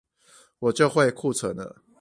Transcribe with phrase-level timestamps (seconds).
[0.57, 1.83] 我就會庫存了